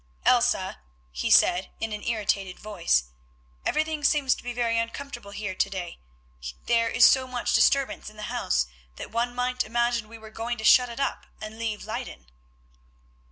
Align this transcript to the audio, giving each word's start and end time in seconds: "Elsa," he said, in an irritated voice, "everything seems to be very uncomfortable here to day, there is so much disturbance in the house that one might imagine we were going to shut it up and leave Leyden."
"Elsa," 0.25 0.79
he 1.11 1.29
said, 1.29 1.69
in 1.79 1.93
an 1.93 2.01
irritated 2.01 2.57
voice, 2.57 3.03
"everything 3.67 4.03
seems 4.03 4.33
to 4.33 4.41
be 4.41 4.51
very 4.51 4.79
uncomfortable 4.79 5.29
here 5.29 5.53
to 5.53 5.69
day, 5.69 5.99
there 6.65 6.89
is 6.89 7.05
so 7.07 7.27
much 7.27 7.53
disturbance 7.53 8.09
in 8.09 8.17
the 8.17 8.23
house 8.33 8.65
that 8.95 9.11
one 9.11 9.35
might 9.35 9.63
imagine 9.63 10.07
we 10.09 10.17
were 10.17 10.31
going 10.31 10.57
to 10.57 10.63
shut 10.63 10.89
it 10.89 10.99
up 10.99 11.27
and 11.39 11.59
leave 11.59 11.85
Leyden." 11.85 12.25